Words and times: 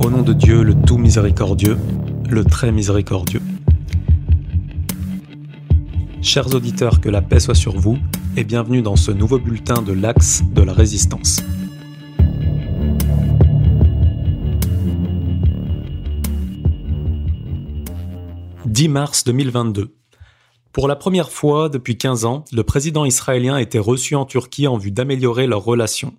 Au 0.00 0.08
nom 0.08 0.22
de 0.22 0.32
Dieu, 0.32 0.62
le 0.62 0.74
tout 0.74 0.96
miséricordieux, 0.96 1.76
le 2.30 2.42
très 2.42 2.72
miséricordieux. 2.72 3.42
Chers 6.22 6.54
auditeurs, 6.54 7.02
que 7.02 7.10
la 7.10 7.20
paix 7.20 7.38
soit 7.38 7.54
sur 7.54 7.76
vous 7.76 7.98
et 8.34 8.44
bienvenue 8.44 8.80
dans 8.80 8.96
ce 8.96 9.10
nouveau 9.10 9.38
bulletin 9.38 9.82
de 9.82 9.92
l'Axe 9.92 10.42
de 10.54 10.62
la 10.62 10.72
Résistance. 10.72 11.42
«10 18.64 18.88
mars 18.88 19.24
2022. 19.24 19.94
Pour 20.72 20.88
la 20.88 20.96
première 20.96 21.30
fois 21.30 21.68
depuis 21.68 21.98
15 21.98 22.24
ans, 22.24 22.46
le 22.52 22.62
président 22.64 23.04
israélien 23.04 23.58
été 23.58 23.78
reçu 23.78 24.14
en 24.14 24.24
Turquie 24.24 24.66
en 24.66 24.78
vue 24.78 24.92
d'améliorer 24.92 25.46
leurs 25.46 25.62
relations. 25.62 26.14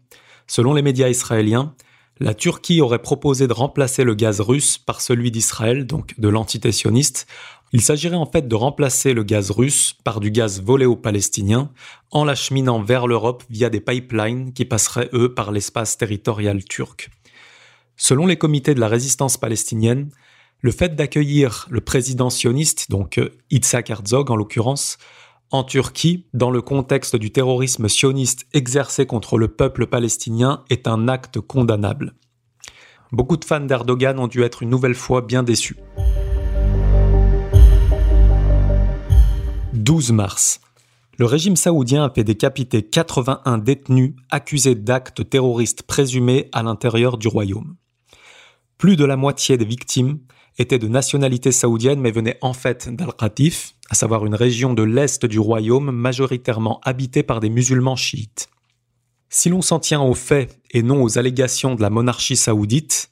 Selon 0.46 0.76
les 0.76 0.84
médias 0.84 1.10
israéliens, 1.10 1.74
la 2.22 2.36
Turquie 2.36 2.82
aurait 2.82 3.02
proposé 3.02 3.48
de 3.48 3.54
remplacer 3.54 4.04
le 4.04 4.14
gaz 4.14 4.42
russe 4.42 4.78
par 4.78 5.02
celui 5.02 5.32
d'Israël, 5.32 5.88
donc 5.88 6.20
de 6.20 6.30
l'entité 6.30 6.72
sioniste. 6.72 7.26
Il 7.74 7.82
s'agirait 7.82 8.16
en 8.16 8.28
fait 8.28 8.48
de 8.48 8.54
remplacer 8.54 9.14
le 9.14 9.24
gaz 9.24 9.50
russe 9.50 9.96
par 10.04 10.20
du 10.20 10.30
gaz 10.30 10.62
volé 10.62 10.86
aux 10.86 10.96
Palestiniens 10.96 11.72
en 12.12 12.24
l'acheminant 12.24 12.84
vers 12.84 13.08
l'Europe 13.08 13.44
via 13.50 13.72
des 13.72 13.82
pipelines 13.82 14.54
qui 14.54 14.66
passeraient 14.66 15.10
eux 15.14 15.34
par 15.34 15.52
l'espace 15.52 15.98
territorial 15.98 16.64
turc. 16.64 17.10
Selon 17.98 18.28
les 18.28 18.38
comités 18.38 18.76
de 18.76 18.80
la 18.80 18.88
résistance 18.88 19.38
palestinienne, 19.38 20.12
le 20.60 20.72
fait 20.72 20.96
d'accueillir 20.96 21.66
le 21.72 21.82
président 21.82 22.30
sioniste, 22.30 22.92
donc 22.92 23.18
euh, 23.18 23.30
Itzhak 23.50 23.90
Herzog 23.90 24.30
en 24.30 24.36
l'occurrence, 24.36 25.00
en 25.52 25.64
Turquie, 25.64 26.26
dans 26.34 26.50
le 26.50 26.62
contexte 26.62 27.18
du 27.18 27.32
terrorisme 27.32 27.90
sioniste 27.90 28.48
exercé 28.54 29.06
contre 29.06 29.38
le 29.38 29.50
peuple 29.50 29.86
palestinien, 29.86 30.64
est 30.70 30.88
un 30.88 31.10
acte 31.10 31.42
condamnable. 31.42 32.14
Beaucoup 33.12 33.36
de 33.36 33.44
fans 33.44 33.60
d'Erdogan 33.60 34.18
ont 34.18 34.28
dû 34.28 34.44
être 34.44 34.64
une 34.64 34.70
nouvelle 34.70 34.96
fois 34.96 35.22
bien 35.22 35.44
déçus. 35.44 35.76
12 39.74 40.14
mars. 40.14 40.62
Le 41.18 41.26
régime 41.26 41.58
saoudien 41.58 42.06
a 42.06 42.10
fait 42.10 42.24
décapiter 42.24 42.82
81 42.82 43.58
détenus 43.58 44.14
accusés 44.30 44.76
d'actes 44.76 45.30
terroristes 45.30 45.84
présumés 45.84 46.50
à 46.54 46.64
l'intérieur 46.64 47.18
du 47.18 47.28
royaume. 47.28 47.76
Plus 48.78 48.96
de 48.96 49.04
la 49.04 49.18
moitié 49.18 49.58
des 49.58 49.66
victimes 49.66 50.20
étaient 50.58 50.80
de 50.80 50.88
nationalité 50.88 51.52
saoudienne 51.52 52.00
mais 52.00 52.12
venaient 52.12 52.38
en 52.42 52.54
fait 52.54 52.90
d'Al-Qatif, 52.96 53.76
à 53.92 53.94
savoir 53.94 54.26
une 54.26 54.36
région 54.36 54.74
de 54.74 54.84
l'est 54.84 55.26
du 55.26 55.38
royaume 55.38 55.92
majoritairement 55.92 56.80
habitée 56.82 57.24
par 57.24 57.42
des 57.42 57.50
musulmans 57.50 57.98
chiites. 57.98 58.48
Si 59.30 59.50
l'on 59.50 59.62
s'en 59.62 59.80
tient 59.80 60.02
aux 60.02 60.14
faits 60.14 60.58
et 60.72 60.82
non 60.82 61.04
aux 61.04 61.18
allégations 61.18 61.76
de 61.76 61.82
la 61.82 61.90
monarchie 61.90 62.38
saoudite, 62.38 63.12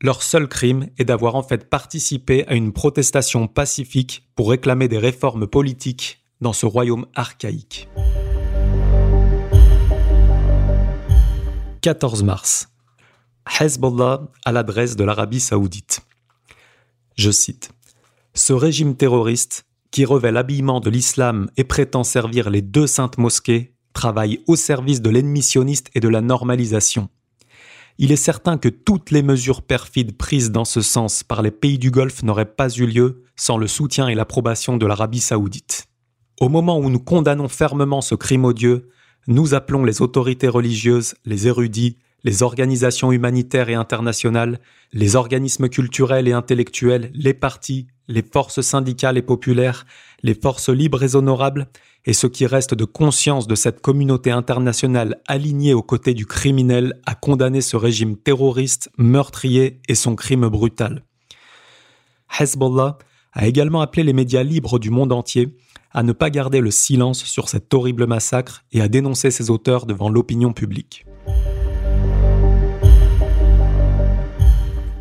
leur 0.00 0.22
seul 0.22 0.46
crime 0.46 0.86
est 0.98 1.04
d'avoir 1.04 1.34
en 1.34 1.42
fait 1.42 1.68
participé 1.68 2.46
à 2.46 2.54
une 2.54 2.72
protestation 2.72 3.48
pacifique 3.48 4.22
pour 4.36 4.50
réclamer 4.50 4.86
des 4.86 4.98
réformes 4.98 5.48
politiques 5.48 6.22
dans 6.40 6.52
ce 6.52 6.64
royaume 6.64 7.06
archaïque. 7.16 7.88
14 11.82 12.22
mars. 12.22 12.68
Hezbollah 13.60 14.28
à 14.44 14.52
l'adresse 14.52 14.94
de 14.94 15.02
l'Arabie 15.02 15.40
saoudite. 15.40 16.02
Je 17.16 17.32
cite 17.32 17.72
Ce 18.34 18.52
régime 18.52 18.94
terroriste, 18.94 19.64
qui 19.90 20.04
revêt 20.04 20.32
l'habillement 20.32 20.80
de 20.80 20.90
l'islam 20.90 21.50
et 21.56 21.64
prétend 21.64 22.04
servir 22.04 22.50
les 22.50 22.62
deux 22.62 22.86
saintes 22.86 23.18
mosquées, 23.18 23.74
travaille 23.92 24.40
au 24.46 24.56
service 24.56 25.02
de 25.02 25.10
l'ennemi 25.10 25.44
et 25.94 26.00
de 26.00 26.08
la 26.08 26.20
normalisation. 26.20 27.08
Il 27.98 28.12
est 28.12 28.16
certain 28.16 28.56
que 28.56 28.68
toutes 28.68 29.10
les 29.10 29.22
mesures 29.22 29.62
perfides 29.62 30.16
prises 30.16 30.50
dans 30.50 30.64
ce 30.64 30.80
sens 30.80 31.22
par 31.22 31.42
les 31.42 31.50
pays 31.50 31.78
du 31.78 31.90
Golfe 31.90 32.22
n'auraient 32.22 32.46
pas 32.46 32.70
eu 32.70 32.86
lieu 32.86 33.24
sans 33.36 33.58
le 33.58 33.66
soutien 33.66 34.08
et 34.08 34.14
l'approbation 34.14 34.76
de 34.76 34.86
l'Arabie 34.86 35.20
saoudite. 35.20 35.86
Au 36.40 36.48
moment 36.48 36.78
où 36.78 36.88
nous 36.88 37.00
condamnons 37.00 37.48
fermement 37.48 38.00
ce 38.00 38.14
crime 38.14 38.46
odieux, 38.46 38.88
nous 39.26 39.52
appelons 39.52 39.84
les 39.84 40.00
autorités 40.00 40.48
religieuses, 40.48 41.14
les 41.26 41.46
érudits, 41.46 41.98
les 42.24 42.42
organisations 42.42 43.12
humanitaires 43.12 43.68
et 43.68 43.74
internationales, 43.74 44.60
les 44.92 45.16
organismes 45.16 45.68
culturels 45.68 46.28
et 46.28 46.32
intellectuels, 46.32 47.10
les 47.12 47.34
partis, 47.34 47.86
les 48.10 48.22
forces 48.22 48.60
syndicales 48.60 49.16
et 49.16 49.22
populaires, 49.22 49.86
les 50.22 50.34
forces 50.34 50.68
libres 50.68 51.02
et 51.02 51.14
honorables, 51.14 51.68
et 52.04 52.12
ce 52.12 52.26
qui 52.26 52.46
reste 52.46 52.74
de 52.74 52.84
conscience 52.84 53.46
de 53.46 53.54
cette 53.54 53.80
communauté 53.80 54.30
internationale 54.30 55.20
alignée 55.28 55.74
aux 55.74 55.82
côtés 55.82 56.14
du 56.14 56.26
criminel 56.26 56.98
à 57.06 57.14
condamner 57.14 57.60
ce 57.60 57.76
régime 57.76 58.16
terroriste, 58.16 58.90
meurtrier 58.98 59.80
et 59.88 59.94
son 59.94 60.16
crime 60.16 60.48
brutal. 60.48 61.04
Hezbollah 62.38 62.98
a 63.32 63.46
également 63.46 63.80
appelé 63.80 64.02
les 64.02 64.12
médias 64.12 64.42
libres 64.42 64.78
du 64.78 64.90
monde 64.90 65.12
entier 65.12 65.56
à 65.92 66.02
ne 66.02 66.12
pas 66.12 66.30
garder 66.30 66.60
le 66.60 66.70
silence 66.70 67.24
sur 67.24 67.48
cet 67.48 67.72
horrible 67.74 68.06
massacre 68.06 68.64
et 68.72 68.80
à 68.80 68.88
dénoncer 68.88 69.30
ses 69.30 69.50
auteurs 69.50 69.86
devant 69.86 70.08
l'opinion 70.08 70.52
publique. 70.52 71.04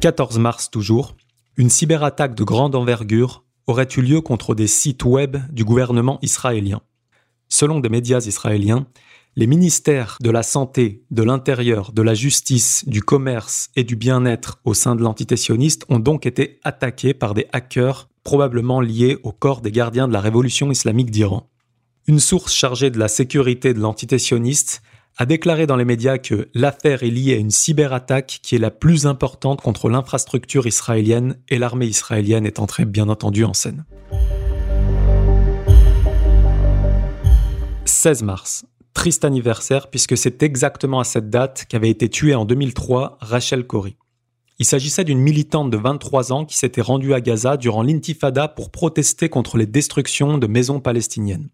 14 0.02 0.40
mars 0.40 0.72
toujours, 0.72 1.16
une 1.58 1.70
cyberattaque 1.70 2.36
de 2.36 2.44
grande 2.44 2.76
envergure 2.76 3.44
aurait 3.68 3.88
eu 3.96 4.02
lieu 4.02 4.22
contre 4.22 4.56
des 4.56 4.68
sites 4.68 5.06
web 5.06 5.38
du 5.52 5.64
gouvernement 5.64 6.20
israélien. 6.22 6.82
Selon 7.50 7.80
des 7.80 7.90
médias 7.90 8.22
israéliens, 8.22 8.88
les 9.36 9.48
ministères 9.48 10.18
de 10.22 10.32
la 10.32 10.44
Santé, 10.44 11.04
de 11.12 11.24
l'Intérieur, 11.24 11.92
de 11.92 12.02
la 12.02 12.14
Justice, 12.14 12.84
du 12.88 13.02
Commerce 13.02 13.70
et 13.76 13.84
du 13.84 13.96
Bien-être 13.96 14.60
au 14.66 14.74
sein 14.74 14.96
de 14.96 15.02
l'entité 15.02 15.38
sioniste 15.38 15.86
ont 15.90 16.00
donc 16.00 16.26
été 16.26 16.60
attaqués 16.64 17.14
par 17.14 17.34
des 17.34 17.48
hackers 17.54 18.10
probablement 18.24 18.82
liés 18.82 19.18
au 19.24 19.32
corps 19.32 19.62
des 19.62 19.72
gardiens 19.72 20.08
de 20.08 20.14
la 20.14 20.22
révolution 20.22 20.72
islamique 20.72 21.12
d'Iran. 21.12 21.50
Une 22.08 22.20
source 22.20 22.54
chargée 22.54 22.90
de 22.90 23.00
la 23.00 23.08
sécurité 23.08 23.74
de 23.74 23.80
l'entité 23.80 24.18
sioniste 24.18 24.82
a 25.20 25.26
déclaré 25.26 25.68
dans 25.68 25.76
les 25.76 25.84
médias 25.84 26.18
que 26.18 26.48
l'affaire 26.54 27.04
est 27.04 27.10
liée 27.10 27.34
à 27.34 27.38
une 27.38 27.52
cyberattaque 27.52 28.40
qui 28.42 28.56
est 28.56 28.60
la 28.60 28.72
plus 28.72 29.06
importante 29.06 29.60
contre 29.60 29.90
l'infrastructure 29.90 30.66
israélienne 30.66 31.38
et 31.50 31.60
l'armée 31.60 31.88
israélienne 31.88 32.46
est 32.46 32.58
entrée 32.58 32.86
bien 32.86 33.10
entendu 33.10 33.44
en 33.44 33.54
scène. 33.54 33.84
16 37.84 38.24
mars. 38.24 38.66
Triste 38.94 39.26
anniversaire 39.26 39.90
puisque 39.90 40.16
c'est 40.16 40.42
exactement 40.42 41.02
à 41.02 41.04
cette 41.04 41.30
date 41.30 41.66
qu'avait 41.68 41.90
été 41.90 42.08
tuée 42.08 42.34
en 42.34 42.46
2003 42.46 43.18
Rachel 43.20 43.68
Corrie. 43.68 43.98
Il 44.58 44.66
s'agissait 44.66 45.04
d'une 45.04 45.20
militante 45.20 45.70
de 45.70 45.78
23 45.78 46.32
ans 46.32 46.46
qui 46.46 46.58
s'était 46.58 46.82
rendue 46.82 47.14
à 47.14 47.20
Gaza 47.20 47.58
durant 47.58 47.84
l'intifada 47.84 48.48
pour 48.48 48.72
protester 48.72 49.28
contre 49.28 49.58
les 49.58 49.66
destructions 49.66 50.38
de 50.38 50.48
maisons 50.48 50.80
palestiniennes. 50.80 51.50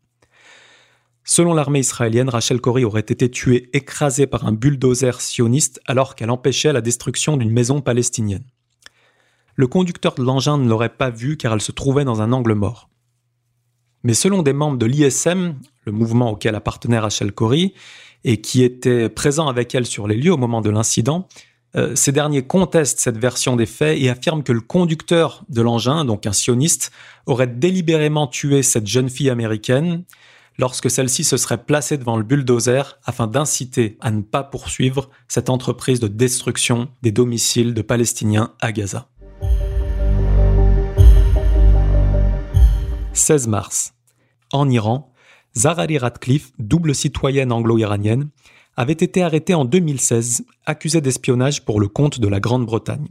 Selon 1.28 1.56
l'armée 1.56 1.80
israélienne, 1.80 2.30
Rachel 2.30 2.62
Corrie 2.62 2.86
aurait 2.86 3.00
été 3.00 3.32
tuée 3.32 3.72
écrasée 3.74 4.28
par 4.28 4.46
un 4.46 4.52
bulldozer 4.52 5.20
sioniste 5.20 5.82
alors 5.88 6.14
qu'elle 6.14 6.30
empêchait 6.30 6.72
la 6.72 6.82
destruction 6.82 7.36
d'une 7.36 7.50
maison 7.50 7.82
palestinienne. 7.82 8.44
Le 9.56 9.66
conducteur 9.66 10.14
de 10.14 10.22
l'engin 10.22 10.60
ne 10.60 10.70
l'aurait 10.70 10.90
pas 10.90 11.10
vue 11.10 11.36
car 11.36 11.54
elle 11.54 11.62
se 11.62 11.72
trouvait 11.72 12.06
dans 12.06 12.22
un 12.22 12.32
angle 12.32 12.54
mort. 12.54 12.90
Mais 14.04 14.14
selon 14.14 14.44
des 14.44 14.54
membres 14.54 14.78
de 14.78 14.86
l'ISM, 14.86 15.56
le 15.86 15.92
mouvement 15.92 16.30
auquel 16.30 16.54
appartenait 16.54 17.00
Rachel 17.00 17.32
Corrie, 17.32 17.74
et 18.24 18.40
qui 18.40 18.64
étaient 18.64 19.10
présents 19.10 19.48
avec 19.48 19.74
elle 19.74 19.88
sur 19.88 20.08
les 20.08 20.18
lieux 20.18 20.34
au 20.34 20.38
moment 20.38 20.62
de 20.62 20.70
l'incident, 20.70 21.28
euh, 21.76 21.96
ces 21.96 22.12
derniers 22.12 22.46
contestent 22.46 23.00
cette 23.00 23.18
version 23.18 23.56
des 23.56 23.66
faits 23.66 24.00
et 24.00 24.10
affirment 24.10 24.44
que 24.44 24.54
le 24.54 24.62
conducteur 24.62 25.44
de 25.50 25.62
l'engin, 25.64 26.06
donc 26.06 26.28
un 26.28 26.34
sioniste, 26.34 26.92
aurait 27.26 27.48
délibérément 27.48 28.28
tué 28.28 28.62
cette 28.62 28.86
jeune 28.86 29.10
fille 29.10 29.32
américaine 29.32 30.04
lorsque 30.58 30.90
celle-ci 30.90 31.24
se 31.24 31.38
serait 31.38 31.64
placée 31.64 31.98
devant 31.98 32.18
le 32.18 32.24
bulldozer 32.24 33.00
afin 33.04 33.28
d'inciter 33.28 33.98
à 34.02 34.12
ne 34.12 34.22
pas 34.22 34.44
poursuivre 34.44 35.10
cette 35.28 35.50
entreprise 35.50 36.00
de 36.00 36.08
destruction 36.08 36.90
des 37.02 37.12
domiciles 37.12 37.74
de 37.74 37.82
Palestiniens 37.82 38.54
à 38.62 38.72
Gaza. 38.72 39.08
16 43.14 43.48
mars. 43.48 43.94
En 44.52 44.70
Iran, 44.70 45.12
Zarari 45.58 45.98
Radcliffe, 45.98 46.52
double 46.60 46.94
citoyenne 46.94 47.52
anglo-iranienne, 47.52 48.30
avait 48.78 48.94
été 48.94 49.24
arrêtée 49.24 49.54
en 49.54 49.64
2016, 49.64 50.46
accusée 50.66 51.02
d'espionnage 51.02 51.64
pour 51.64 51.80
le 51.80 51.88
compte 51.88 52.20
de 52.20 52.28
la 52.28 52.42
Grande-Bretagne. 52.42 53.08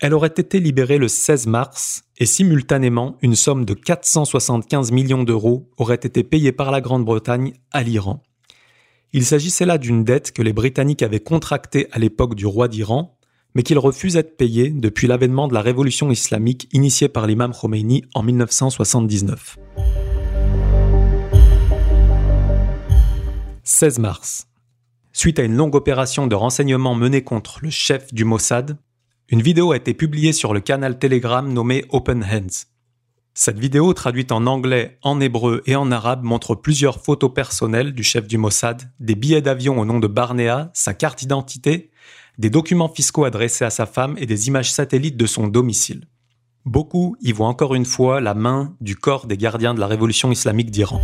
Elle 0.00 0.12
aurait 0.12 0.28
été 0.28 0.58
libérée 0.58 0.98
le 0.98 1.08
16 1.08 1.46
mars 1.46 2.03
et 2.18 2.26
simultanément 2.26 3.16
une 3.22 3.34
somme 3.34 3.64
de 3.64 3.74
475 3.74 4.92
millions 4.92 5.24
d'euros 5.24 5.68
aurait 5.76 5.94
été 5.96 6.22
payée 6.22 6.52
par 6.52 6.70
la 6.70 6.80
Grande-Bretagne 6.80 7.54
à 7.72 7.82
l'Iran. 7.82 8.22
Il 9.12 9.24
s'agissait 9.24 9.66
là 9.66 9.78
d'une 9.78 10.04
dette 10.04 10.32
que 10.32 10.42
les 10.42 10.52
Britanniques 10.52 11.02
avaient 11.02 11.20
contractée 11.20 11.88
à 11.92 11.98
l'époque 11.98 12.34
du 12.34 12.46
roi 12.46 12.68
d'Iran, 12.68 13.16
mais 13.54 13.62
qu'il 13.62 13.78
refusait 13.78 14.24
de 14.24 14.28
payer 14.28 14.70
depuis 14.70 15.06
l'avènement 15.06 15.46
de 15.46 15.54
la 15.54 15.62
révolution 15.62 16.10
islamique 16.10 16.68
initiée 16.72 17.08
par 17.08 17.26
l'imam 17.26 17.52
Khomeini 17.52 18.04
en 18.14 18.22
1979. 18.22 19.56
16 23.62 23.98
mars. 24.00 24.48
Suite 25.12 25.38
à 25.38 25.44
une 25.44 25.54
longue 25.54 25.76
opération 25.76 26.26
de 26.26 26.34
renseignement 26.34 26.96
menée 26.96 27.22
contre 27.22 27.60
le 27.62 27.70
chef 27.70 28.12
du 28.12 28.24
Mossad, 28.24 28.76
une 29.30 29.40
vidéo 29.40 29.72
a 29.72 29.76
été 29.76 29.94
publiée 29.94 30.32
sur 30.32 30.52
le 30.52 30.60
canal 30.60 30.98
Telegram 30.98 31.50
nommé 31.50 31.84
Open 31.88 32.22
Hands. 32.22 32.66
Cette 33.32 33.58
vidéo, 33.58 33.94
traduite 33.94 34.32
en 34.32 34.46
anglais, 34.46 34.98
en 35.02 35.18
hébreu 35.18 35.62
et 35.66 35.76
en 35.76 35.90
arabe, 35.90 36.22
montre 36.22 36.54
plusieurs 36.54 37.02
photos 37.02 37.32
personnelles 37.32 37.92
du 37.92 38.02
chef 38.02 38.26
du 38.28 38.38
Mossad, 38.38 38.92
des 39.00 39.14
billets 39.14 39.40
d'avion 39.40 39.80
au 39.80 39.84
nom 39.84 39.98
de 39.98 40.06
Barnea, 40.06 40.70
sa 40.74 40.92
carte 40.92 41.20
d'identité, 41.20 41.90
des 42.38 42.50
documents 42.50 42.88
fiscaux 42.88 43.24
adressés 43.24 43.64
à 43.64 43.70
sa 43.70 43.86
femme 43.86 44.14
et 44.18 44.26
des 44.26 44.48
images 44.48 44.70
satellites 44.70 45.16
de 45.16 45.26
son 45.26 45.48
domicile. 45.48 46.06
Beaucoup 46.66 47.16
y 47.20 47.32
voient 47.32 47.48
encore 47.48 47.74
une 47.74 47.86
fois 47.86 48.20
la 48.20 48.34
main 48.34 48.76
du 48.80 48.94
corps 48.94 49.26
des 49.26 49.38
gardiens 49.38 49.74
de 49.74 49.80
la 49.80 49.86
révolution 49.86 50.30
islamique 50.30 50.70
d'Iran. 50.70 51.00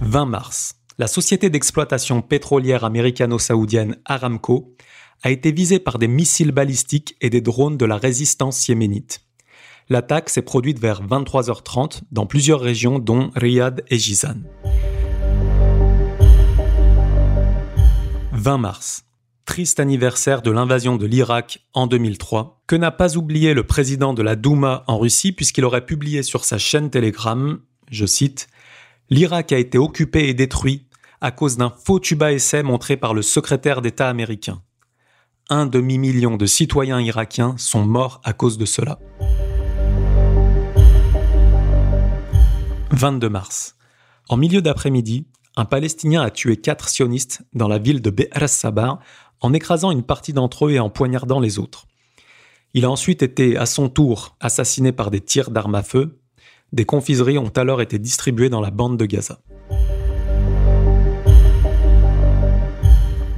20 0.00 0.26
mars. 0.26 0.74
La 0.96 1.08
société 1.08 1.50
d'exploitation 1.50 2.22
pétrolière 2.22 2.84
américano-saoudienne 2.84 3.96
Aramco 4.04 4.76
a 5.24 5.30
été 5.32 5.50
visée 5.50 5.80
par 5.80 5.98
des 5.98 6.06
missiles 6.06 6.52
balistiques 6.52 7.16
et 7.20 7.30
des 7.30 7.40
drones 7.40 7.76
de 7.76 7.84
la 7.84 7.96
résistance 7.96 8.68
yéménite. 8.68 9.22
L'attaque 9.88 10.30
s'est 10.30 10.42
produite 10.42 10.78
vers 10.78 11.04
23h30 11.04 12.02
dans 12.12 12.26
plusieurs 12.26 12.60
régions 12.60 13.00
dont 13.00 13.32
Riyad 13.34 13.82
et 13.88 13.98
Jizan. 13.98 14.36
20 18.30 18.58
mars. 18.58 19.04
Triste 19.46 19.80
anniversaire 19.80 20.42
de 20.42 20.52
l'invasion 20.52 20.94
de 20.94 21.06
l'Irak 21.06 21.66
en 21.72 21.88
2003, 21.88 22.62
que 22.68 22.76
n'a 22.76 22.92
pas 22.92 23.16
oublié 23.16 23.52
le 23.52 23.64
président 23.64 24.14
de 24.14 24.22
la 24.22 24.36
Douma 24.36 24.84
en 24.86 24.98
Russie 24.98 25.32
puisqu'il 25.32 25.64
aurait 25.64 25.86
publié 25.86 26.22
sur 26.22 26.44
sa 26.44 26.56
chaîne 26.56 26.88
Telegram, 26.88 27.58
je 27.90 28.06
cite, 28.06 28.46
L'Irak 29.10 29.52
a 29.52 29.58
été 29.58 29.76
occupé 29.76 30.28
et 30.28 30.34
détruit 30.34 30.86
à 31.20 31.30
cause 31.30 31.56
d'un 31.58 31.70
faux 31.70 32.00
tuba 32.00 32.32
essai 32.32 32.62
montré 32.62 32.96
par 32.96 33.12
le 33.12 33.20
secrétaire 33.20 33.82
d'État 33.82 34.08
américain. 34.08 34.62
Un 35.50 35.66
demi-million 35.66 36.36
de 36.36 36.46
citoyens 36.46 37.00
irakiens 37.00 37.54
sont 37.58 37.84
morts 37.84 38.22
à 38.24 38.32
cause 38.32 38.56
de 38.56 38.64
cela. 38.64 38.98
22 42.92 43.28
mars. 43.28 43.76
En 44.30 44.38
milieu 44.38 44.62
d'après-midi, 44.62 45.26
un 45.56 45.66
Palestinien 45.66 46.22
a 46.22 46.30
tué 46.30 46.56
quatre 46.56 46.88
sionistes 46.88 47.42
dans 47.52 47.68
la 47.68 47.78
ville 47.78 48.00
de 48.00 48.08
Be'er 48.08 48.48
Sabah 48.48 49.00
en 49.40 49.52
écrasant 49.52 49.90
une 49.90 50.02
partie 50.02 50.32
d'entre 50.32 50.66
eux 50.66 50.72
et 50.72 50.80
en 50.80 50.88
poignardant 50.88 51.40
les 51.40 51.58
autres. 51.58 51.86
Il 52.72 52.86
a 52.86 52.90
ensuite 52.90 53.22
été 53.22 53.58
à 53.58 53.66
son 53.66 53.90
tour 53.90 54.36
assassiné 54.40 54.92
par 54.92 55.10
des 55.10 55.20
tirs 55.20 55.50
d'armes 55.50 55.74
à 55.74 55.82
feu. 55.82 56.18
Des 56.74 56.84
confiseries 56.84 57.38
ont 57.38 57.52
alors 57.54 57.80
été 57.82 58.00
distribuées 58.00 58.48
dans 58.48 58.60
la 58.60 58.72
bande 58.72 58.98
de 58.98 59.06
Gaza. 59.06 59.38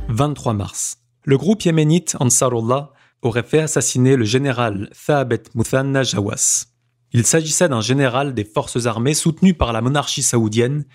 23 0.09 0.55
mars. 0.55 1.03
Le 1.23 1.37
groupe 1.37 1.61
yéménite 1.61 2.17
Ansarullah 2.19 2.94
aurait 3.21 3.43
fait 3.43 3.59
assassiner 3.59 4.17
le 4.17 4.25
général 4.25 4.88
Thabet 5.06 5.43
Muthanna 5.55 6.03
Jawas. 6.03 6.69
Il 7.12 7.27
s'agissait 7.27 7.69
d'un 7.69 7.83
général 7.83 8.33
des 8.33 8.47
forces 8.47 8.87
armées 8.87 9.12
soutenu 9.12 9.53
par 9.53 9.75
la 9.75 9.83
monarchie 9.83 10.23
saoudienne. 10.23 10.87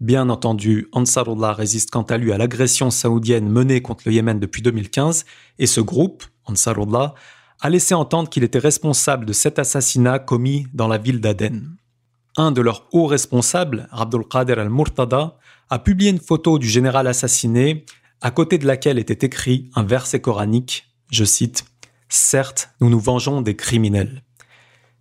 Bien 0.00 0.30
entendu, 0.30 0.88
Ansarullah 0.92 1.52
résiste 1.52 1.90
quant 1.90 2.04
à 2.04 2.16
lui 2.16 2.32
à 2.32 2.38
l'agression 2.38 2.90
saoudienne 2.90 3.46
menée 3.46 3.82
contre 3.82 4.04
le 4.06 4.14
Yémen 4.14 4.40
depuis 4.40 4.62
2015, 4.62 5.26
et 5.58 5.66
ce 5.66 5.82
groupe, 5.82 6.24
Ansarullah, 6.46 7.14
a 7.60 7.68
laissé 7.68 7.92
entendre 7.92 8.30
qu'il 8.30 8.42
était 8.42 8.58
responsable 8.58 9.26
de 9.26 9.34
cet 9.34 9.58
assassinat 9.58 10.18
commis 10.18 10.66
dans 10.72 10.88
la 10.88 10.96
ville 10.96 11.20
d'Aden. 11.20 11.76
Un 12.36 12.52
de 12.52 12.60
leurs 12.60 12.86
hauts 12.92 13.06
responsables, 13.06 13.88
Abdul 13.90 14.24
Qadir 14.24 14.58
al-Murtada, 14.58 15.36
a 15.68 15.78
publié 15.78 16.10
une 16.10 16.20
photo 16.20 16.58
du 16.58 16.68
général 16.68 17.06
assassiné 17.06 17.84
à 18.20 18.30
côté 18.30 18.58
de 18.58 18.66
laquelle 18.66 18.98
était 18.98 19.26
écrit 19.26 19.70
un 19.74 19.82
verset 19.82 20.20
coranique, 20.20 20.90
je 21.10 21.24
cite, 21.24 21.64
Certes, 22.08 22.70
nous 22.80 22.90
nous 22.90 23.00
vengeons 23.00 23.40
des 23.40 23.56
criminels. 23.56 24.22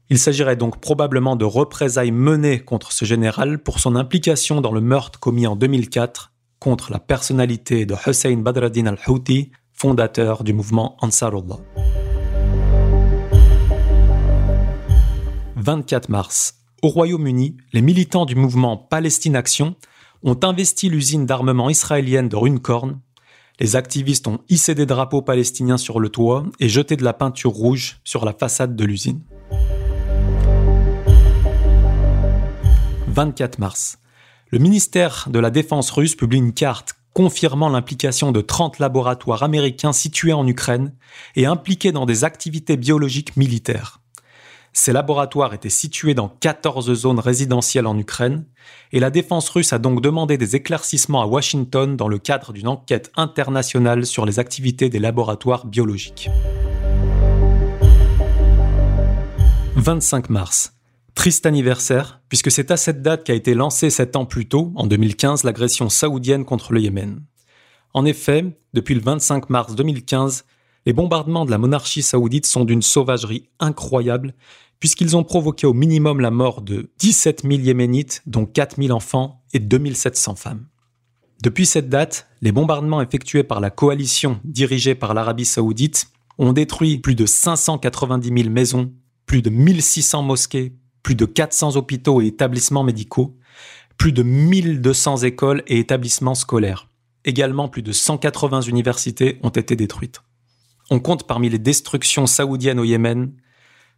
Il 0.09 0.17
s'agirait 0.17 0.55
donc 0.55 0.79
probablement 0.79 1.35
de 1.35 1.45
représailles 1.45 2.11
menées 2.11 2.59
contre 2.59 2.91
ce 2.91 3.05
général 3.05 3.59
pour 3.59 3.79
son 3.79 3.95
implication 3.95 4.61
dans 4.61 4.71
le 4.71 4.81
meurtre 4.81 5.19
commis 5.19 5.45
en 5.45 5.55
2004 5.55 6.31
contre 6.59 6.91
la 6.91 6.99
personnalité 6.99 7.85
de 7.85 7.95
Hussein 8.07 8.37
Badreddin 8.37 8.87
al-Houthi, 8.87 9.51
fondateur 9.73 10.43
du 10.43 10.53
mouvement 10.53 10.97
Ansarullah. 11.01 11.57
24 15.55 16.09
mars. 16.09 16.58
Au 16.81 16.87
Royaume-Uni, 16.87 17.57
les 17.73 17.81
militants 17.81 18.25
du 18.25 18.35
mouvement 18.35 18.77
Palestine 18.77 19.35
Action 19.35 19.75
ont 20.23 20.39
investi 20.43 20.89
l'usine 20.89 21.25
d'armement 21.25 21.69
israélienne 21.69 22.29
de 22.29 22.35
Runcorn 22.35 22.99
les 23.59 23.75
activistes 23.75 24.27
ont 24.27 24.39
hissé 24.47 24.73
des 24.73 24.85
drapeaux 24.85 25.21
palestiniens 25.21 25.77
sur 25.77 25.99
le 25.99 26.07
toit 26.07 26.45
et 26.61 26.69
jeté 26.69 26.95
de 26.95 27.03
la 27.03 27.11
peinture 27.11 27.51
rouge 27.51 27.99
sur 28.05 28.23
la 28.23 28.31
façade 28.31 28.75
de 28.75 28.85
l'usine. 28.85 29.21
24 33.07 33.59
mars. 33.59 33.97
Le 34.49 34.59
ministère 34.59 35.27
de 35.29 35.39
la 35.39 35.51
Défense 35.51 35.91
russe 35.91 36.15
publie 36.15 36.37
une 36.37 36.53
carte 36.53 36.95
confirmant 37.13 37.67
l'implication 37.67 38.31
de 38.31 38.39
30 38.39 38.79
laboratoires 38.79 39.43
américains 39.43 39.91
situés 39.91 40.31
en 40.31 40.47
Ukraine 40.47 40.93
et 41.35 41.45
impliqués 41.45 41.91
dans 41.91 42.05
des 42.05 42.23
activités 42.23 42.77
biologiques 42.77 43.35
militaires. 43.35 43.99
Ces 44.74 44.94
laboratoires 44.94 45.54
étaient 45.54 45.69
situés 45.69 46.13
dans 46.13 46.30
14 46.30 46.94
zones 46.94 47.19
résidentielles 47.19 47.88
en 47.88 47.98
Ukraine, 47.98 48.45
et 48.92 49.00
la 49.00 49.10
défense 49.10 49.50
russe 49.50 49.74
a 49.74 49.80
donc 49.80 50.01
demandé 50.01 50.38
des 50.38 50.56
éclaircissements 50.56 51.21
à 51.21 51.25
Washington 51.25 51.98
dans 51.98 52.07
le 52.07 52.19
cadre 52.19 52.54
d'une 52.54 52.68
enquête 52.68 53.12
internationale 53.16 54.06
sur 54.06 54.25
les 54.25 54.39
activités 54.39 54.89
des 54.89 55.00
laboratoires 55.00 55.66
biologiques. 55.66 56.30
25 59.75 60.30
mars. 60.30 60.74
Triste 61.15 61.45
anniversaire, 61.45 62.22
puisque 62.30 62.51
c'est 62.51 62.72
à 62.72 62.77
cette 62.77 63.01
date 63.01 63.24
qu'a 63.24 63.33
été 63.33 63.54
lancée 63.54 63.89
sept 63.89 64.15
ans 64.15 64.25
plus 64.25 64.48
tôt, 64.48 64.72
en 64.75 64.88
2015, 64.88 65.44
l'agression 65.44 65.89
saoudienne 65.89 66.45
contre 66.45 66.74
le 66.74 66.81
Yémen. 66.81 67.22
En 67.94 68.06
effet, 68.06 68.45
depuis 68.74 68.94
le 68.94 69.01
25 69.01 69.50
mars 69.50 69.75
2015, 69.75 70.45
les 70.85 70.93
bombardements 70.93 71.45
de 71.45 71.51
la 71.51 71.57
monarchie 71.57 72.01
saoudite 72.01 72.45
sont 72.45 72.65
d'une 72.65 72.81
sauvagerie 72.81 73.49
incroyable, 73.59 74.33
puisqu'ils 74.79 75.17
ont 75.17 75.23
provoqué 75.23 75.67
au 75.67 75.73
minimum 75.73 76.19
la 76.21 76.31
mort 76.31 76.61
de 76.61 76.89
17 76.99 77.43
000 77.43 77.55
Yéménites, 77.61 78.21
dont 78.25 78.45
4 78.45 78.81
000 78.81 78.95
enfants 78.95 79.43
et 79.53 79.59
2700 79.59 80.35
femmes. 80.35 80.65
Depuis 81.41 81.65
cette 81.65 81.89
date, 81.89 82.27
les 82.41 82.51
bombardements 82.51 83.01
effectués 83.01 83.43
par 83.43 83.59
la 83.59 83.69
coalition 83.69 84.39
dirigée 84.43 84.95
par 84.95 85.13
l'Arabie 85.13 85.45
saoudite 85.45 86.07
ont 86.38 86.53
détruit 86.53 86.98
plus 86.98 87.15
de 87.15 87.25
590 87.25 88.43
000 88.43 88.50
maisons, 88.50 88.91
plus 89.25 89.41
de 89.41 89.50
1600 89.50 90.24
mosquées, 90.24 90.74
plus 91.03 91.15
de 91.15 91.25
400 91.25 91.75
hôpitaux 91.75 92.21
et 92.21 92.27
établissements 92.27 92.83
médicaux, 92.83 93.38
plus 93.98 94.12
de 94.12 94.24
1200 94.24 95.17
écoles 95.17 95.63
et 95.67 95.79
établissements 95.79 96.36
scolaires. 96.36 96.89
Également, 97.25 97.67
plus 97.67 97.81
de 97.81 97.91
180 97.91 98.62
universités 98.62 99.39
ont 99.43 99.50
été 99.50 99.75
détruites. 99.75 100.21
On 100.89 101.00
compte 101.00 101.27
parmi 101.27 101.50
les 101.50 101.60
destructions 101.60 102.25
saoudiennes 102.25 102.79
au 102.79 102.84
Yémen 102.84 103.31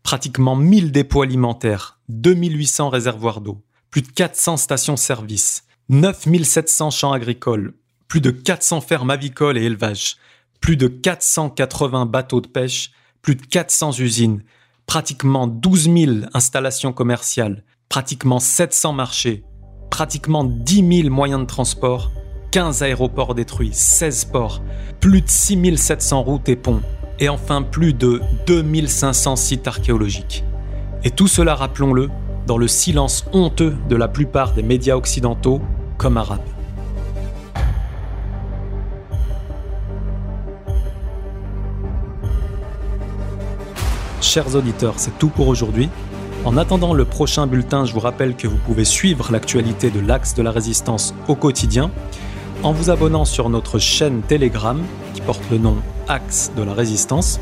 pratiquement 0.03 0.55
1000 0.55 0.91
dépôts 0.91 1.21
alimentaires, 1.21 1.99
2800 2.09 2.89
réservoirs 2.89 3.41
d'eau, 3.41 3.63
plus 3.89 4.01
de 4.01 4.07
400 4.07 4.57
stations-service, 4.57 5.63
9700 5.89 6.89
champs 6.89 7.13
agricoles, 7.13 7.73
plus 8.07 8.21
de 8.21 8.31
400 8.31 8.81
fermes 8.81 9.09
avicoles 9.09 9.57
et 9.57 9.63
élevages, 9.63 10.17
plus 10.59 10.75
de 10.75 10.87
480 10.87 12.05
bateaux 12.07 12.41
de 12.41 12.47
pêche, 12.47 12.91
plus 13.21 13.35
de 13.35 13.45
400 13.45 13.99
usines, 13.99 14.43
pratiquement 14.85 15.47
12 15.47 15.83
000 15.83 16.15
installations 16.33 16.93
commerciales, 16.93 17.63
pratiquement 17.89 18.39
700 18.39 18.93
marchés, 18.93 19.43
pratiquement 19.89 20.43
10 20.43 21.03
000 21.03 21.09
moyens 21.13 21.41
de 21.41 21.45
transport, 21.45 22.11
15 22.51 22.83
aéroports 22.83 23.33
détruits, 23.33 23.71
16 23.71 24.25
ports, 24.25 24.61
plus 24.99 25.21
de 25.21 25.29
6700 25.29 26.21
routes 26.21 26.49
et 26.49 26.57
ponts, 26.57 26.81
et 27.17 27.29
enfin 27.29 27.61
plus 27.61 27.93
de 27.93 28.21
2500 28.45 29.37
sites 29.37 29.67
archéologiques. 29.69 30.43
Et 31.05 31.11
tout 31.11 31.27
cela, 31.27 31.55
rappelons-le, 31.55 32.09
dans 32.47 32.57
le 32.57 32.67
silence 32.67 33.25
honteux 33.31 33.73
de 33.87 33.95
la 33.95 34.09
plupart 34.09 34.51
des 34.51 34.63
médias 34.63 34.95
occidentaux 34.95 35.61
comme 35.97 36.17
arabes. 36.17 36.41
Chers 44.19 44.55
auditeurs, 44.55 44.95
c'est 44.97 45.17
tout 45.17 45.29
pour 45.29 45.47
aujourd'hui. 45.47 45.89
En 46.43 46.57
attendant 46.57 46.93
le 46.93 47.05
prochain 47.05 47.47
bulletin, 47.47 47.85
je 47.85 47.93
vous 47.93 47.99
rappelle 48.01 48.35
que 48.35 48.47
vous 48.47 48.57
pouvez 48.57 48.83
suivre 48.83 49.31
l'actualité 49.31 49.89
de 49.89 50.01
l'axe 50.01 50.33
de 50.33 50.41
la 50.41 50.51
résistance 50.51 51.13
au 51.29 51.35
quotidien 51.35 51.91
en 52.63 52.73
vous 52.73 52.89
abonnant 52.89 53.25
sur 53.25 53.49
notre 53.49 53.79
chaîne 53.79 54.21
Telegram 54.21 54.81
qui 55.13 55.21
porte 55.21 55.43
le 55.49 55.57
nom 55.57 55.77
Axe 56.07 56.51
de 56.55 56.63
la 56.63 56.73
Résistance. 56.73 57.39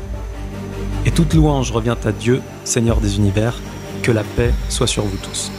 Et 1.04 1.10
toute 1.10 1.34
louange 1.34 1.72
revient 1.72 1.96
à 2.04 2.12
Dieu, 2.12 2.40
Seigneur 2.64 3.00
des 3.00 3.16
univers, 3.16 3.58
que 4.02 4.12
la 4.12 4.22
paix 4.22 4.52
soit 4.68 4.86
sur 4.86 5.04
vous 5.04 5.18
tous. 5.18 5.50